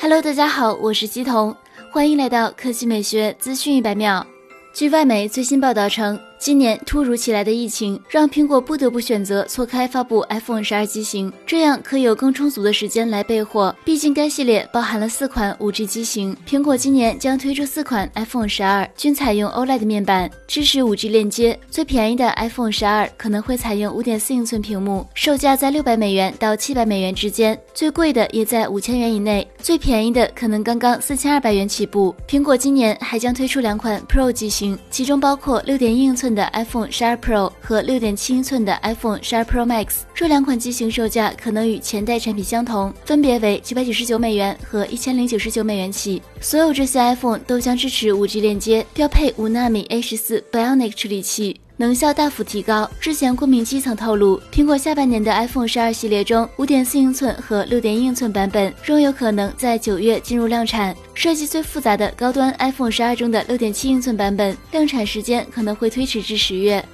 [0.00, 1.56] Hello，大家好，我是姬彤，
[1.90, 4.24] 欢迎来到科技美学资讯一百秒。
[4.72, 6.16] 据外媒最新报道称。
[6.38, 13.74] 今年突如其来的疫情让苹果不得不选择错开发布 iPhone 十二机型，这样可以有更充足的时间来备货。
[13.84, 21.58] 毕竟该系列包含了四款 5G 机型，苹果今年将推出四款 iPhone 十二，均采用 OLED 面板，支持 5G 链接。
[21.68, 32.14] 最便宜的 iPhone 十二可能会采用5.4英寸屏幕，售价在六百美元到七百美元之间，最贵的也在五千元以内，最便宜的可能刚刚四千二百元起步。
[32.28, 36.27] 苹果今年还将推出两款 Pro 机型，其中包括六点一英寸。
[36.34, 46.22] 的 iPhone 12 Pro 和6.7英寸的 iPhone 12 Pro Max，这两款机型售价可能与前代产品相同，分别为999美元和1099美元起。
[46.40, 52.90] 所有这些 iPhone 都将支持 5G 链接，标配五纳米 A14 Bionic 处理器，能效大幅提高。
[53.00, 60.94] 之前郭明基曾透露，苹果下半年的 iPhone 十二系列中，5.4英寸和6.1英寸版本仍有可能在九月进入量产。
[61.14, 66.84] 设计最复杂的高端 iPhone 十二中的六点七英寸版本，量产时间可能会推迟至十月。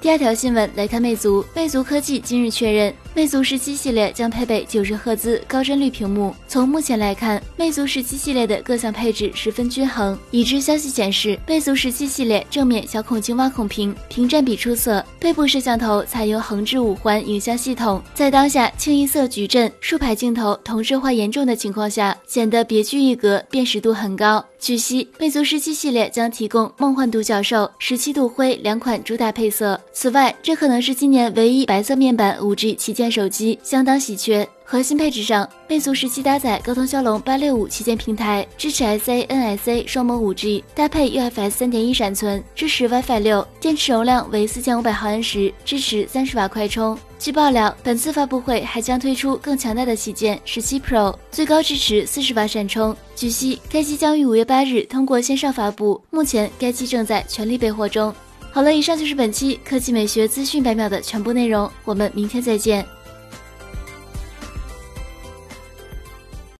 [0.00, 2.94] 第二条新闻来看，魅族，魅族科技今日确认。
[3.16, 6.36] 魅族十七系列将配备九十赫兹高帧率屏幕。
[6.46, 10.18] 从目前来看，魅族十七系列的各项配置十分均衡。
[10.30, 24.44] 已知消息显示，魅族十七系列正面小孔径挖孔屏屏占比出色，背部摄像头采用横置五环影像系统，在当下清一色矩阵竖排镜头同质化严重的情况下，显得别具一格，辨识度很高。
[24.58, 29.80] 据悉，魅族十七系列将提供梦幻独角兽、十七度灰两款主打配色。
[29.90, 33.05] 此外，这可能是今年唯一白色面板五 G 旗舰。
[33.10, 34.48] 手机相当稀缺。
[34.68, 46.98] 核心配置上，魅族十七搭载高通骁龙八六五旗舰平台，支持 SA、NSA 双模五 G，搭配 UFS 三点一闪存，支持 WiFi 六，电池容量为四千五百毫安时，支持三十瓦快充。
[47.16, 52.94] 据爆料，本次发布会还将推出更强大的旗舰十七 Pro，最高支持四十瓦闪充。
[53.14, 58.12] 据悉，该机将于五月八日通过线上发布，目前该机正在全力备货中。
[58.50, 62.84] 好了，以上就是本期科技美学资讯百秒的全部内容，我们明天再见。